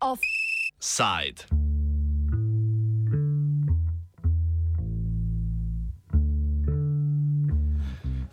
Offside. 0.00 1.44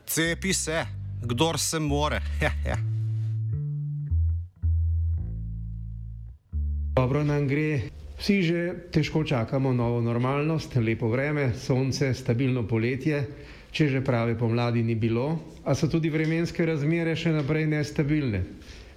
Cepi 0.05 0.53
se, 0.53 0.85
kdor 1.21 1.59
se 1.59 1.79
more. 1.79 2.21
Dobro 6.95 7.23
nam 7.23 7.47
gre, 7.47 7.81
vsi 8.23 8.39
že 8.39 8.59
težko 8.87 9.27
čakamo 9.27 9.75
novo 9.75 9.99
normalnost, 9.99 10.79
lepo 10.79 11.11
vreme, 11.11 11.51
sonce, 11.59 12.13
stabilno 12.15 12.63
poletje, 12.63 13.19
če 13.67 13.87
že 13.91 13.99
prave 13.99 14.37
pomladi 14.39 14.79
ni 14.79 14.95
bilo, 14.95 15.59
a 15.67 15.75
so 15.75 15.91
tudi 15.91 16.07
vremenske 16.07 16.63
razmere 16.63 17.19
še 17.19 17.35
naprej 17.35 17.67
nestabilne. 17.67 18.39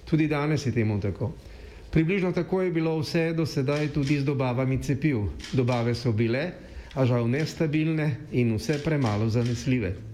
Tudi 0.07 0.31
danes 0.31 0.63
je 0.63 0.71
temu 0.71 0.95
tako. 1.03 1.33
Približno 1.91 2.31
tako 2.31 2.61
je 2.63 2.71
bilo 2.71 2.95
vse 3.03 3.33
do 3.35 3.43
sedaj 3.43 3.91
tudi 3.91 4.15
z 4.15 4.23
dobavami 4.23 4.79
cepiv. 4.79 5.27
Dobave 5.51 5.91
so 5.91 6.15
bile, 6.15 6.45
a 6.95 7.03
žal 7.03 7.27
nestabilne 7.27 8.31
in 8.31 8.55
vse 8.55 8.79
premalo 8.79 9.27
zanesljive. 9.27 10.06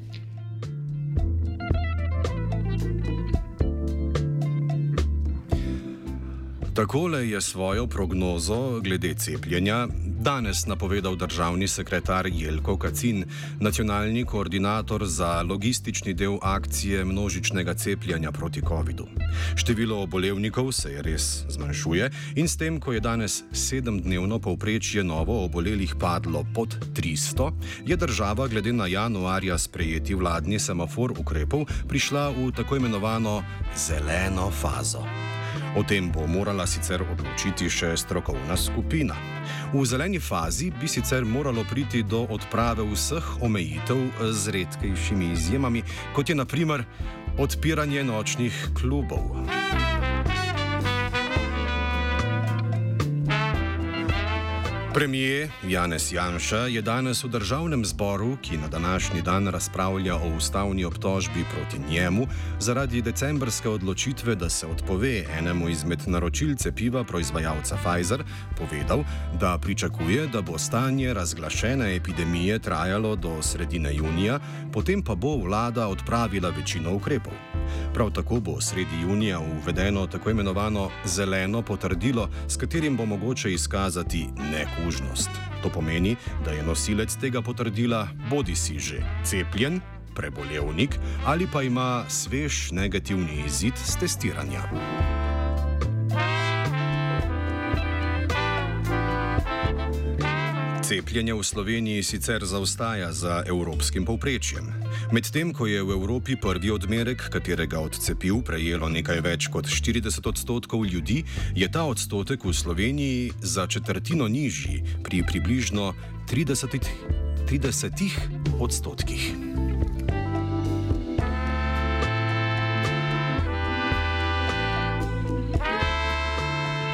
Takole 6.74 7.30
je 7.30 7.42
svojo 7.42 7.88
prognozo 7.88 8.80
glede 8.80 9.14
cepljenja 9.14 9.88
danes 10.20 10.66
napovedal 10.66 11.16
državni 11.16 11.68
sekretar 11.68 12.28
Jelko 12.34 12.78
Kacin, 12.78 13.26
nacionalni 13.60 14.26
koordinator 14.26 15.06
za 15.06 15.42
logistični 15.42 16.14
del 16.14 16.38
akcije 16.42 17.06
množičnega 17.06 17.74
cepljanja 17.74 18.32
proti 18.32 18.62
COVID-u. 18.68 19.08
Število 19.56 20.02
obolevnikov 20.02 20.72
se 20.72 20.92
je 20.92 21.02
res 21.02 21.44
zmanjšuje 21.50 22.10
in 22.36 22.48
s 22.48 22.58
tem, 22.58 22.80
ko 22.80 22.94
je 22.94 23.00
danes 23.00 23.44
sedemdnevno 23.52 24.40
povprečje 24.40 25.04
novo 25.04 25.46
obolelih 25.46 25.96
padlo 26.00 26.46
pod 26.56 26.78
300, 26.96 27.52
je 27.86 27.96
država 27.96 28.48
glede 28.48 28.74
na 28.74 28.88
januarja 28.88 29.58
sprejeti 29.58 30.16
vladni 30.16 30.60
semafor 30.60 31.14
ukrepov 31.20 31.66
prišla 31.88 32.30
v 32.30 32.52
tako 32.52 32.76
imenovano 32.76 33.44
zeleno 33.78 34.52
fazo. 34.52 35.06
O 35.76 35.84
tem 35.84 36.12
bo 36.12 36.28
morala 36.28 36.68
sicer 36.70 37.02
odločiti 37.02 37.66
še 37.66 37.96
strokovna 37.98 38.54
skupina. 38.54 39.16
V 39.74 39.82
zeleni 39.90 40.20
fazi 40.22 40.70
bi 40.70 40.86
sicer 40.86 41.26
moralo 41.26 41.66
priti 41.66 42.04
do 42.06 42.28
odprave 42.30 42.86
vseh 42.94 43.42
omejitev 43.42 44.04
z 44.30 44.54
redkejšimi 44.54 45.32
izjemami, 45.34 45.82
kot 46.14 46.30
je 46.30 46.38
naprimer 46.38 46.86
odpiranje 47.42 48.06
nočnih 48.06 48.54
klubov. 48.78 49.34
Premijer 54.94 55.50
Janez 55.64 56.14
Janša 56.14 56.58
je 56.58 56.82
danes 56.82 57.24
v 57.24 57.28
državnem 57.28 57.86
zboru, 57.86 58.38
ki 58.42 58.58
na 58.58 58.68
današnji 58.68 59.22
dan 59.22 59.48
razpravlja 59.48 60.16
o 60.16 60.36
ustavni 60.38 60.86
obtožbi 60.86 61.46
proti 61.54 61.82
njemu, 61.90 62.28
zaradi 62.60 63.02
decembrske 63.02 63.70
odločitve, 63.70 64.36
da 64.36 64.50
se 64.50 64.68
odpove 64.68 65.26
enemu 65.38 65.70
izmed 65.70 66.00
naročilce 66.08 66.72
piva 66.72 67.04
proizvajalca 67.04 67.78
Pfizer, 67.78 68.24
povedal, 68.58 69.04
da 69.40 69.58
pričakuje, 69.62 70.28
da 70.28 70.42
bo 70.42 70.58
stanje 70.58 71.14
razglašene 71.14 71.96
epidemije 71.96 72.60
trajalo 72.60 73.16
do 73.16 73.42
sredine 73.42 73.96
junija, 73.96 74.40
potem 74.74 75.02
pa 75.02 75.16
bo 75.16 75.38
vlada 75.38 75.88
odpravila 75.88 76.50
večino 76.50 76.96
ukrepov. 76.96 77.34
Prav 77.94 78.12
tako 78.12 78.40
bo 78.40 78.62
sredi 78.62 79.02
junija 79.02 79.40
uvedeno 79.40 80.08
tako 80.08 80.30
imenovano 80.30 80.90
zeleno 81.06 81.62
potrdilo, 81.62 82.30
s 82.48 82.58
katerim 82.58 82.98
bo 82.98 83.06
mogoče 83.06 83.54
izkazati 83.54 84.28
nekužnost. 84.84 85.30
To 85.64 85.70
pomeni, 85.70 86.16
da 86.46 86.52
je 86.52 86.64
nosilec 86.64 87.16
tega 87.16 87.42
potrdila 87.42 88.08
bodi 88.30 88.56
si 88.56 88.80
že 88.80 89.00
cepljen, 89.24 89.80
prebolevnik 90.16 91.00
ali 91.26 91.48
pa 91.48 91.64
ima 91.64 92.04
svež 92.10 92.72
negativni 92.72 93.44
izid 93.48 93.74
z 93.80 94.00
testiranja. 94.00 95.23
Cepljenje 100.84 101.34
v 101.34 101.44
Sloveniji 101.44 102.04
sicer 102.04 102.44
zaostaja 102.46 103.14
za 103.16 103.44
evropskim 103.48 104.04
povprečjem. 104.06 104.68
Medtem 105.16 105.54
ko 105.56 105.64
je 105.64 105.80
v 105.80 105.96
Evropi 105.96 106.36
prvi 106.36 106.76
odmerek, 106.76 107.24
katerega 107.32 107.80
od 107.80 107.96
cepiv 107.96 108.44
prejelo 108.44 108.92
nekaj 108.92 109.24
več 109.24 109.48
kot 109.48 109.64
40 109.64 110.28
odstotkov 110.28 110.84
ljudi, 110.84 111.24
je 111.56 111.72
ta 111.72 111.88
odstotek 111.88 112.44
v 112.44 112.52
Sloveniji 112.52 113.32
za 113.40 113.64
četrtino 113.64 114.28
nižji, 114.28 114.84
pri 115.08 115.24
približno 115.24 115.96
30, 116.28 116.76
30 117.48 118.60
odstotkih. 118.60 119.32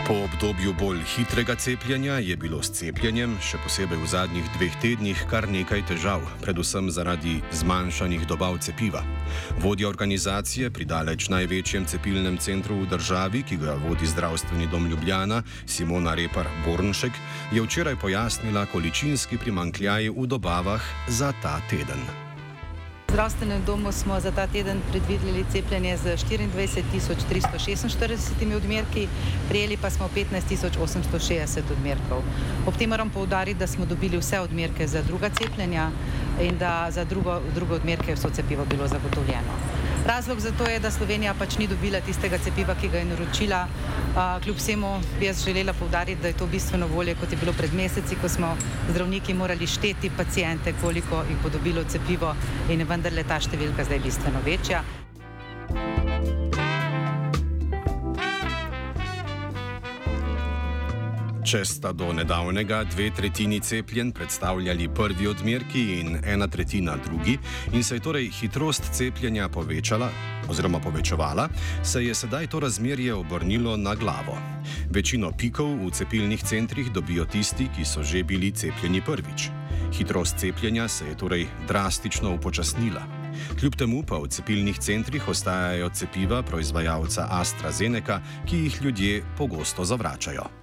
Po 0.10 0.16
obdobju 0.26 0.74
bolj 0.74 1.04
hitrega 1.06 1.56
cepljenja 1.56 2.14
je 2.14 2.36
bilo 2.38 2.64
s 2.66 2.72
cepljenjem, 2.74 3.36
še 3.46 3.60
posebej 3.62 4.00
v 4.02 4.08
zadnjih 4.10 4.46
dveh 4.56 4.78
tednih, 4.82 5.20
kar 5.30 5.46
nekaj 5.46 5.84
težav, 5.86 6.24
predvsem 6.42 6.88
zaradi 6.90 7.36
zmanjšanih 7.54 8.24
dobav 8.26 8.58
cepiva. 8.58 9.04
Vodja 9.62 9.86
organizacije 9.86 10.72
pri 10.74 10.88
daleč 10.90 11.28
največjem 11.30 11.86
cepilnem 11.86 12.40
centru 12.42 12.80
v 12.82 12.88
državi, 12.90 13.44
ki 13.46 13.60
ga 13.62 13.76
vodi 13.84 14.10
zdravstveni 14.10 14.66
dom 14.72 14.88
Ljubljana, 14.90 15.44
Simona 15.70 16.16
Repar 16.18 16.50
Bornšek, 16.66 17.14
je 17.54 17.62
včeraj 17.62 18.00
pojasnila 18.02 18.66
količinski 18.74 19.38
primankljaj 19.38 20.10
v 20.10 20.26
dobavah 20.26 20.82
za 21.06 21.30
ta 21.46 21.62
teden. 21.70 22.29
V 23.10 23.12
zdravstvenem 23.12 23.66
domu 23.66 23.92
smo 23.92 24.20
za 24.22 24.32
ta 24.32 24.48
teden 24.48 24.82
predvideli 24.92 25.46
cepljenje 25.52 25.98
z 25.98 26.04
24.346 26.06 28.56
odmerki, 28.56 29.08
prijeli 29.50 29.78
pa 29.78 29.90
smo 29.90 30.10
15.860 30.16 31.62
odmerkov. 31.72 32.22
Ob 32.68 32.78
tem 32.78 32.90
moram 32.90 33.10
poudariti, 33.10 33.60
da 33.60 33.68
smo 33.68 33.86
dobili 33.86 34.18
vse 34.18 34.40
odmerke 34.40 34.88
za 34.88 35.02
druga 35.02 35.30
cepljenja 35.30 35.90
in 36.42 36.58
da 36.58 36.92
za 36.92 37.04
drugo, 37.04 37.42
drugo 37.56 37.76
odmerke 37.76 38.14
vso 38.14 38.30
cepivo 38.30 38.66
bilo 38.66 38.88
zagotovljeno. 38.88 39.79
Razlog 40.10 40.40
za 40.40 40.52
to 40.58 40.66
je, 40.66 40.80
da 40.80 40.90
Slovenija 40.92 41.34
pač 41.38 41.58
ni 41.62 41.68
dobila 41.70 42.00
tistega 42.02 42.38
cepiva, 42.42 42.74
ki 42.82 42.88
ga 42.90 42.98
je 42.98 43.06
naročila. 43.06 43.60
Kljub 44.44 44.58
vsemu 44.58 44.94
bi 45.20 45.28
jaz 45.28 45.44
želela 45.46 45.74
povdariti, 45.74 46.22
da 46.22 46.28
je 46.28 46.38
to 46.40 46.48
bistveno 46.48 46.88
bolje, 46.88 47.14
kot 47.16 47.32
je 47.32 47.38
bilo 47.38 47.54
pred 47.54 47.74
meseci, 47.74 48.18
ko 48.22 48.30
smo 48.30 48.56
zdravniki 48.90 49.34
morali 49.34 49.68
šteti 49.68 50.10
pacijente, 50.18 50.74
koliko 50.82 51.22
jih 51.30 51.38
bo 51.44 51.50
dobilo 51.50 51.84
cepivo 51.84 52.34
in 52.70 52.80
je 52.80 52.90
vendarle 52.90 53.24
ta 53.24 53.38
številka 53.38 53.86
zdaj 53.86 54.02
bistveno 54.08 54.42
večja. 54.46 54.82
Če 61.50 61.64
sta 61.66 61.90
do 61.98 62.12
nedavnega 62.14 62.84
dve 62.92 63.08
tretjini 63.10 63.58
cepljen 63.66 64.12
predstavljali 64.14 64.86
prvi 64.94 65.26
odmerki 65.32 65.82
in 65.98 66.20
ena 66.22 66.46
tretjina 66.48 66.94
drugi, 67.02 67.40
in 67.74 67.84
se 67.84 67.96
je 67.96 68.04
torej 68.06 68.28
hitrost 68.38 68.92
cepljenja 68.94 69.48
povečala 69.50 70.12
oziroma 70.50 70.78
povečevala, 70.80 71.48
se 71.84 72.04
je 72.06 72.14
sedaj 72.14 72.52
to 72.54 72.60
razmerje 72.60 73.16
obrnilo 73.16 73.78
na 73.78 73.96
glavo. 73.96 74.38
Večino 74.94 75.32
pikov 75.32 75.74
v 75.88 75.90
cepilnih 75.90 76.44
centrih 76.44 76.94
dobijo 76.94 77.26
tisti, 77.26 77.66
ki 77.74 77.86
so 77.86 78.06
že 78.06 78.22
bili 78.24 78.52
cepljeni 78.52 79.02
prvič. 79.02 79.50
Hitrost 79.98 80.38
cepljenja 80.38 80.88
se 80.88 81.10
je 81.10 81.18
torej 81.18 81.48
drastično 81.68 82.36
upočasnila. 82.36 83.02
Kljub 83.60 83.76
temu 83.76 84.04
pa 84.06 84.22
v 84.22 84.30
cepilnih 84.30 84.78
centrih 84.78 85.28
ostajajo 85.28 85.90
cepiva 85.90 86.44
proizvajalca 86.44 87.28
AstraZeneca, 87.42 88.22
ki 88.46 88.66
jih 88.70 88.82
ljudje 88.82 89.24
pogosto 89.38 89.86
zavračajo. 89.86 90.59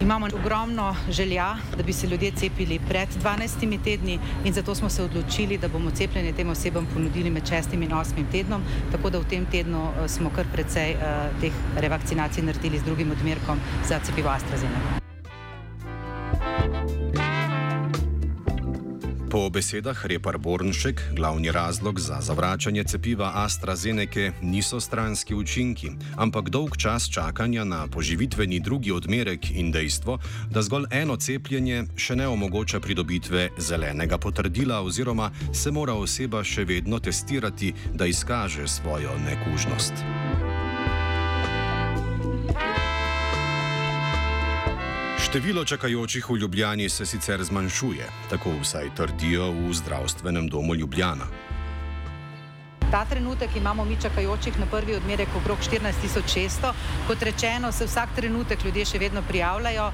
Imamo 0.00 0.26
ogromno 0.26 0.96
želja, 1.10 1.56
da 1.76 1.82
bi 1.82 1.92
se 1.92 2.06
ljudje 2.06 2.30
cepili 2.30 2.80
pred 2.88 3.08
12 3.22 3.84
tedni 3.84 4.18
in 4.44 4.52
zato 4.52 4.74
smo 4.74 4.88
se 4.88 5.02
odločili, 5.02 5.58
da 5.58 5.68
bomo 5.68 5.90
cepljenje 5.90 6.32
tem 6.32 6.50
osebam 6.50 6.86
ponudili 6.94 7.30
med 7.30 7.42
6 7.42 7.74
in 7.74 7.90
8 7.90 8.04
tednom, 8.32 8.62
tako 8.92 9.10
da 9.10 9.18
v 9.18 9.24
tem 9.30 9.46
tednu 9.46 9.88
smo 10.08 10.30
kar 10.36 10.44
precej 10.52 10.94
uh, 10.94 11.40
teh 11.40 11.52
revakcinacij 11.76 12.44
naredili 12.44 12.78
z 12.78 12.84
drugim 12.84 13.10
odmerkom 13.10 13.58
za 13.88 14.00
cepivo 14.04 14.28
AstraZeneca. 14.28 15.03
Besedah 19.50 20.06
Repar 20.06 20.38
Bornšek, 20.38 21.02
glavni 21.12 21.52
razlog 21.52 22.00
za 22.00 22.20
zavračanje 22.20 22.84
cepiva 22.84 23.32
AstraZeneca 23.34 24.32
niso 24.42 24.80
stranski 24.80 25.34
učinki, 25.34 25.90
ampak 26.16 26.48
dolg 26.50 26.76
čas 26.76 27.08
čakanja 27.10 27.64
na 27.64 27.86
poživitveni 27.86 28.60
drugi 28.60 28.92
odmerek 28.92 29.50
in 29.50 29.72
dejstvo, 29.72 30.18
da 30.50 30.62
zgolj 30.62 30.84
eno 30.90 31.16
cepljenje 31.16 31.84
še 31.96 32.16
ne 32.16 32.28
omogoča 32.28 32.80
pridobitve 32.80 33.48
zelenega 33.58 34.18
potrdila 34.18 34.82
oziroma 34.82 35.30
se 35.52 35.70
mora 35.70 35.94
oseba 35.94 36.44
še 36.44 36.64
vedno 36.64 36.98
testirati, 36.98 37.74
da 37.94 38.06
izkaže 38.06 38.68
svojo 38.68 39.18
nekužnost. 39.26 40.53
Število 45.24 45.64
čakajočih 45.64 46.30
v 46.30 46.36
Ljubljani 46.36 46.88
se 46.88 47.06
sicer 47.06 47.44
zmanjšuje, 47.44 48.08
tako 48.30 48.52
vsaj 48.60 48.90
trdijo 48.96 49.50
v 49.50 49.72
zdravstvenem 49.72 50.48
domu 50.48 50.74
Ljubljana. 50.74 51.24
Ta 52.94 53.04
trenutek 53.04 53.56
imamo 53.56 53.84
mi 53.84 53.96
čakajočih 54.02 54.58
na 54.60 54.66
prvi 54.70 54.94
odmerek 54.94 55.28
okrog 55.36 55.58
14600. 55.58 56.70
Kot 57.06 57.22
rečeno, 57.22 57.72
se 57.72 57.88
vsak 57.88 58.12
trenutek 58.14 58.62
ljudje 58.64 58.84
še 58.86 59.00
vedno 59.02 59.22
prijavljajo. 59.28 59.88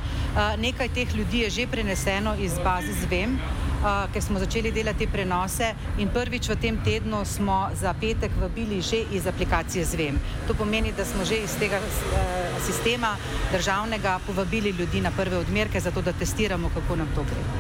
Nekaj 0.61 0.91
teh 0.99 1.15
ljudi 1.17 1.41
je 1.41 1.51
že 1.51 1.65
preneseno 1.67 2.35
iz 2.37 2.59
baze 2.65 2.93
ZVEM, 2.93 3.39
ker 4.13 4.23
smo 4.23 4.43
začeli 4.43 4.73
delati 4.73 5.09
prenose 5.09 5.71
in 5.99 6.13
prvič 6.13 6.51
v 6.53 6.59
tem 6.61 6.83
tednu 6.85 7.23
smo 7.25 7.71
za 7.73 7.95
petek 8.01 8.37
vabili 8.41 8.83
že 8.83 9.01
iz 9.17 9.27
aplikacije 9.27 9.85
ZVEM. 9.85 10.21
To 10.49 10.55
pomeni, 10.55 10.93
da 10.93 11.05
smo 11.05 11.25
že 11.25 11.41
iz 11.41 11.57
tega 11.57 11.81
sistema 12.67 13.17
državnega 13.53 14.19
povabili 14.27 14.77
ljudi 14.77 15.01
na 15.01 15.11
prve 15.11 15.41
odmerke, 15.41 15.81
zato 15.81 16.03
da 16.03 16.13
testiramo, 16.13 16.69
kako 16.77 16.97
nam 16.97 17.09
to 17.17 17.25
gre. 17.25 17.60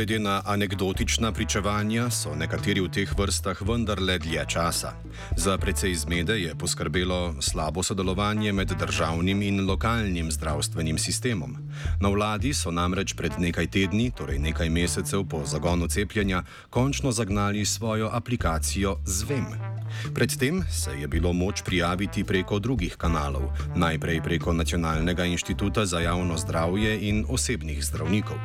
Glede 0.00 0.18
na 0.18 0.42
anekdotična 0.44 1.32
pričevanja 1.32 2.10
so 2.10 2.30
nekateri 2.34 2.80
v 2.80 2.88
teh 2.88 3.10
vrstah 3.18 3.58
vendarle 3.68 4.14
dlje 4.18 4.44
časa. 4.48 4.94
Za 5.36 5.58
precej 5.58 5.94
zmede 5.94 6.38
je 6.40 6.54
poskrbelo 6.54 7.34
slabo 7.40 7.82
sodelovanje 7.82 8.52
med 8.52 8.72
državnim 8.80 9.42
in 9.42 9.66
lokalnim 9.66 10.30
zdravstvenim 10.32 10.98
sistemom. 10.98 11.56
Na 12.00 12.08
vladi 12.08 12.54
so 12.54 12.70
namreč 12.70 13.12
pred 13.12 13.36
nekaj 13.38 13.66
tedni, 13.66 14.08
torej 14.16 14.38
nekaj 14.38 14.70
mesecev 14.70 15.28
po 15.28 15.44
zagonu 15.44 15.88
cepljenja, 15.88 16.42
končno 16.70 17.12
zagnali 17.12 17.64
svojo 17.64 18.08
aplikacijo 18.12 18.96
ZVEM. 19.04 19.79
Predtem 20.14 20.64
se 20.70 20.90
je 21.00 21.08
bilo 21.08 21.32
moč 21.32 21.62
prijaviti 21.62 22.24
preko 22.24 22.58
drugih 22.58 22.96
kanalov, 22.96 23.50
najprej 23.76 24.22
preko 24.22 24.52
Nacionalnega 24.52 25.24
inštituta 25.24 25.86
za 25.86 26.00
javno 26.00 26.38
zdravje 26.38 27.08
in 27.08 27.24
osebnih 27.28 27.84
zdravnikov. 27.84 28.36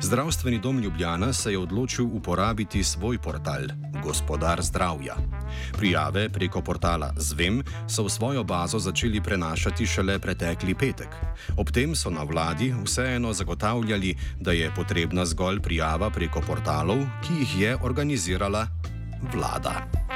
Zdravstveni 0.00 0.58
dom 0.58 0.78
Ljubljana 0.78 1.32
se 1.32 1.52
je 1.52 1.58
odločil 1.58 2.06
uporabiti 2.12 2.84
svoj 2.84 3.18
portal 3.18 3.62
Gospodar 4.02 4.62
zdravja. 4.62 5.16
Prijave 5.72 6.28
preko 6.28 6.62
portala 6.62 7.12
Zvem 7.16 7.62
so 7.88 8.04
v 8.04 8.10
svojo 8.10 8.44
bazo 8.44 8.78
začeli 8.78 9.20
prenašati 9.20 9.86
šele 9.86 10.18
pretekli 10.18 10.74
petek. 10.74 11.08
Ob 11.56 11.70
tem 11.70 11.94
so 11.94 12.10
na 12.10 12.22
vladi 12.22 12.74
vseeno 12.84 13.32
zagotavljali, 13.32 14.16
da 14.40 14.52
je 14.52 14.72
potrebna 14.76 15.26
zgolj 15.26 15.60
prijava 15.60 16.10
preko 16.10 16.40
portalov, 16.40 17.04
ki 17.22 17.34
jih 17.40 17.60
je 17.60 17.76
organizirala 17.82 18.66
vlada. 19.32 20.09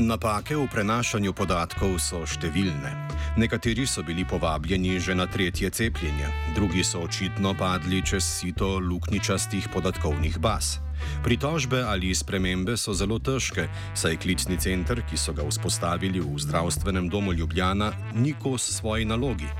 Napake 0.00 0.56
v 0.56 0.64
prenašanju 0.64 1.34
podatkov 1.36 1.98
so 2.00 2.22
številne. 2.24 2.88
Nekateri 3.36 3.84
so 3.84 4.00
bili 4.00 4.24
povabljeni 4.24 4.96
že 4.96 5.12
na 5.12 5.26
tretje 5.28 5.68
cepljenje, 5.68 6.24
drugi 6.56 6.80
so 6.80 7.04
očitno 7.04 7.52
padli 7.52 8.00
čez 8.00 8.24
sito 8.24 8.80
lukničastih 8.80 9.68
podatkovnih 9.68 10.40
baz. 10.40 10.80
Pritožbe 11.20 11.84
ali 11.84 12.14
spremembe 12.16 12.80
so 12.80 12.96
zelo 12.96 13.20
težke, 13.20 13.68
saj 13.92 14.16
klicni 14.24 14.56
center, 14.56 15.04
ki 15.04 15.20
so 15.20 15.36
ga 15.36 15.44
vzpostavili 15.44 16.24
v 16.24 16.32
zdravstvenem 16.40 17.12
domu 17.12 17.36
Ljubljana, 17.36 17.92
ni 18.16 18.32
kos 18.32 18.80
svoji 18.80 19.04
nalogi. 19.04 19.52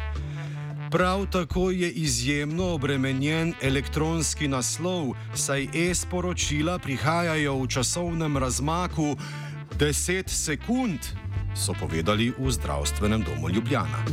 Prav 0.90 1.26
tako 1.30 1.68
je 1.70 1.90
izjemno 1.90 2.72
obremenjen 2.74 3.54
elektronski 3.62 4.48
naslov, 4.48 5.12
saj 5.36 5.68
e-sporočila 5.76 6.80
prihajajo 6.80 7.60
v 7.60 7.68
časovnem 7.68 8.40
razmaku. 8.40 9.14
10 9.80 10.28
sekund, 10.28 11.00
so 11.56 11.72
povedali 11.72 12.36
v 12.36 12.52
zdravstvenem 12.52 13.24
domu 13.24 13.48
Ljubljana. 13.48 14.04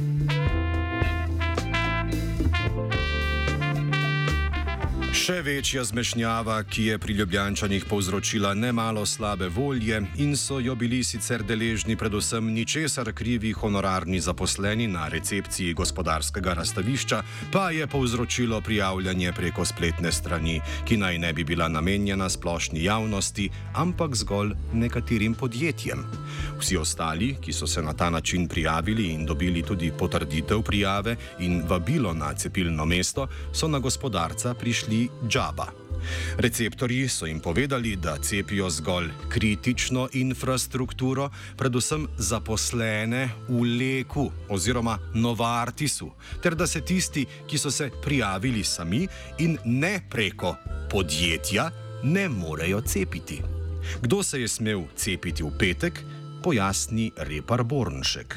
Še 5.28 5.42
večja 5.44 5.82
zmešnjava, 5.84 6.62
ki 6.72 6.86
je 6.86 6.98
pri 7.04 7.14
Ljubljančanih 7.20 7.84
povzročila 7.90 8.54
nemalo 8.56 9.02
slabe 9.06 9.50
volje 9.52 9.98
in 10.24 10.38
so 10.40 10.62
jo 10.64 10.72
bili 10.80 11.02
sicer 11.04 11.42
deležni 11.44 11.98
predvsem 12.00 12.48
ničesar 12.56 13.12
krivi 13.12 13.52
honorarni 13.52 14.22
zaposleni 14.24 14.88
na 14.88 15.10
recepciji 15.12 15.74
gospodarskega 15.74 16.54
razstavišča, 16.62 17.20
pa 17.52 17.66
je 17.76 17.88
povzročilo 17.88 18.62
prijavljanje 18.62 19.34
preko 19.36 19.66
spletne 19.66 20.14
strani, 20.16 20.62
ki 20.88 20.98
naj 20.98 21.20
ne 21.20 21.34
bi 21.34 21.44
bila 21.44 21.68
namenjena 21.68 22.30
splošni 22.30 22.86
javnosti, 22.88 23.50
ampak 23.76 24.16
zgolj 24.16 24.56
nekaterim 24.74 25.36
podjetjem. 25.36 26.08
Vsi 26.62 26.80
ostali, 26.80 27.34
ki 27.44 27.52
so 27.52 27.68
se 27.68 27.84
na 27.84 27.92
ta 27.94 28.08
način 28.10 28.48
prijavili 28.48 29.12
in 29.12 29.26
dobili 29.26 29.64
tudi 29.64 29.92
potrditev 29.92 30.64
prijave 30.64 31.18
in 31.40 31.66
vabilo 31.68 32.14
na 32.14 32.32
cepilno 32.34 32.86
mesto, 32.86 33.28
so 33.52 33.68
na 33.68 33.84
gospodarca 33.84 34.54
prišli 34.54 35.17
džaba. 35.28 35.68
Receptorji 36.38 37.08
so 37.10 37.26
jim 37.26 37.40
povedali, 37.40 37.96
da 37.96 38.18
cepijo 38.18 38.70
zgolj 38.70 39.10
kritično 39.30 40.10
infrastrukturo, 40.14 41.30
predvsem 41.58 42.08
zaposlene 42.18 43.30
v 43.48 43.62
Leku 43.80 44.32
oziroma 44.50 44.98
Novartisu, 45.14 46.12
ter 46.44 46.56
da 46.56 46.68
se 46.68 46.82
tisti, 46.82 47.26
ki 47.48 47.58
so 47.58 47.72
se 47.72 47.90
prijavili 48.04 48.64
sami 48.64 49.08
in 49.40 49.58
ne 49.66 50.02
preko 50.10 50.56
podjetja, 50.90 51.70
ne 52.04 52.30
morejo 52.30 52.82
cepiti. 52.82 53.42
Kdo 54.02 54.24
se 54.24 54.42
je 54.42 54.48
smel 54.48 54.84
cepiti 54.96 55.44
v 55.44 55.52
petek, 55.60 56.04
pojasni 56.44 57.12
Repar 57.18 57.64
Bornšek. 57.64 58.36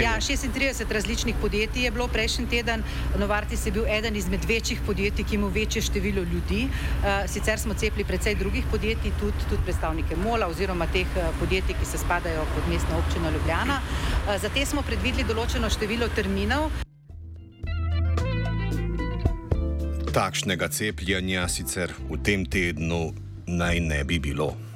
Ja, 0.00 0.16
36 0.20 0.92
različnih 0.92 1.34
podjetij 1.40 1.84
je 1.84 1.90
bilo 1.90 2.08
prejšnji 2.08 2.46
teden. 2.48 2.82
Novartis 3.18 3.66
je 3.66 3.72
bil 3.72 3.86
eden 3.86 4.16
izmed 4.16 4.44
večjih 4.44 4.80
podjetij, 4.86 5.24
ki 5.24 5.34
ima 5.34 5.48
večje 5.48 5.82
število 5.82 6.22
ljudi. 6.22 6.62
Eh, 6.64 7.28
sicer 7.28 7.58
smo 7.58 7.74
cepili 7.74 8.04
precej 8.04 8.34
drugih 8.34 8.64
podjetij, 8.70 9.12
tudi, 9.20 9.36
tudi 9.50 9.62
predstavnike 9.62 10.16
MOLA 10.16 10.46
oziroma 10.46 10.86
teh 10.86 11.06
eh, 11.16 11.28
podjetij, 11.40 11.74
ki 11.80 11.86
se 11.86 11.98
spadajo 11.98 12.46
pod 12.54 12.72
mestno 12.72 12.98
občino 12.98 13.30
Ljubljana. 13.30 13.80
Eh, 13.80 14.38
za 14.38 14.48
te 14.48 14.66
smo 14.66 14.82
predvideli 14.82 15.28
določeno 15.28 15.70
število 15.70 16.08
terminov. 16.08 16.70
Takšnega 20.12 20.68
cepljenja 20.68 21.48
sicer 21.48 21.92
v 22.08 22.22
tem 22.24 22.46
tednu 22.46 23.12
naj 23.46 23.80
ne 23.80 24.04
bi 24.04 24.18
bilo 24.18 24.71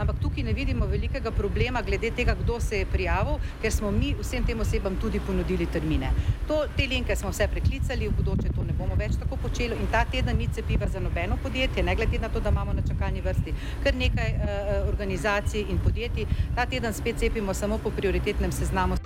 ampak 0.00 0.20
tukaj 0.22 0.44
ne 0.44 0.52
vidimo 0.56 0.86
velikega 0.86 1.30
problema 1.30 1.82
glede 1.82 2.10
tega, 2.16 2.34
kdo 2.34 2.60
se 2.60 2.78
je 2.78 2.86
prijavil, 2.86 3.38
ker 3.62 3.72
smo 3.72 3.90
mi 3.90 4.14
vsem 4.20 4.44
tem 4.46 4.60
osebam 4.60 4.96
tudi 4.96 5.20
ponudili 5.20 5.66
termine. 5.66 6.12
To, 6.48 6.62
te 6.76 6.86
linke 6.88 7.16
smo 7.16 7.30
vse 7.30 7.48
preklicali, 7.52 8.08
v 8.08 8.16
bodoče 8.16 8.54
to 8.56 8.64
ne 8.64 8.76
bomo 8.78 8.96
več 8.98 9.18
tako 9.20 9.36
počeli 9.42 9.76
in 9.76 9.90
ta 9.92 10.04
teden 10.04 10.38
ni 10.40 10.48
cepiva 10.48 10.88
za 10.88 11.00
nobeno 11.00 11.36
podjetje, 11.42 11.82
ne 11.82 11.94
glede 11.94 12.18
na 12.18 12.28
to, 12.28 12.40
da 12.40 12.50
imamo 12.50 12.72
na 12.72 12.86
čakalni 12.88 13.20
vrsti 13.20 13.54
kar 13.84 13.94
nekaj 13.94 14.34
uh, 14.36 14.88
organizacij 14.88 15.68
in 15.68 15.78
podjetij. 15.84 16.26
Ta 16.54 16.66
teden 16.66 16.94
spet 16.94 17.18
cepimo 17.18 17.54
samo 17.54 17.78
po 17.78 17.90
prioritetnem 17.90 18.52
seznamu. 18.52 18.99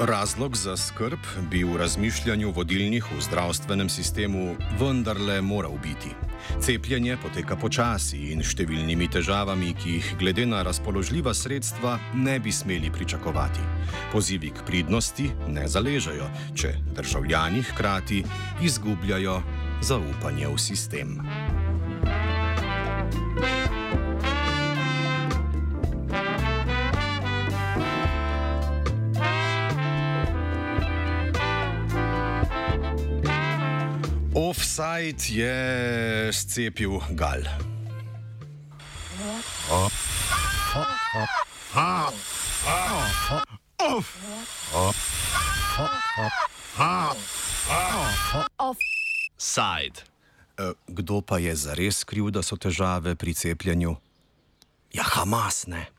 Razlog 0.00 0.56
za 0.56 0.76
skrb 0.76 1.18
bi 1.50 1.64
v 1.64 1.76
razmišljanju 1.76 2.50
vodilnih 2.50 3.04
v 3.16 3.20
zdravstvenem 3.20 3.88
sistemu 3.88 4.56
vendarle 4.80 5.40
moral 5.40 5.76
biti. 5.82 6.08
Cepljenje 6.60 7.18
poteka 7.20 7.56
počasi 7.56 8.30
in 8.32 8.40
številnimi 8.40 9.10
težavami, 9.12 9.74
ki 9.76 9.98
jih 9.98 10.08
glede 10.22 10.46
na 10.48 10.62
razpoložljiva 10.64 11.34
sredstva 11.36 11.98
ne 12.14 12.38
bi 12.40 12.52
smeli 12.52 12.88
pričakovati. 12.90 13.60
Pozivi 14.12 14.54
k 14.56 14.64
pridnosti 14.64 15.28
ne 15.52 15.68
zaležajo, 15.68 16.30
če 16.56 16.78
državljani 16.96 17.60
hkrati 17.68 18.24
izgubljajo 18.64 19.42
zaupanje 19.84 20.48
v 20.48 20.56
sistem. 20.58 21.18
Offside 34.80 35.20
je 35.28 36.32
scepil 36.32 37.00
Gal. 37.12 37.44
Offside. 48.56 50.00
E, 50.56 50.72
Kdo 50.88 51.20
pa 51.20 51.36
je 51.38 51.52
zares 51.56 52.04
kriv, 52.04 52.30
da 52.32 52.40
so 52.40 52.56
težave 52.56 53.14
pri 53.20 53.36
cepljenju? 53.36 53.96
Ja, 54.96 55.04
Hamas 55.04 55.66
ne. 55.68 55.92